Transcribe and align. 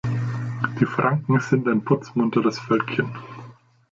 Die 0.79 0.85
Franken 0.87 1.39
sind 1.41 1.67
ein 1.67 1.85
putz-munteres 1.85 2.57
Völkchen. 2.57 3.11